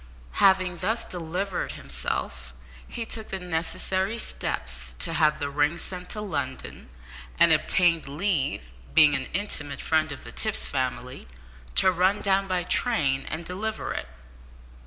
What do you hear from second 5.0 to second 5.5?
have the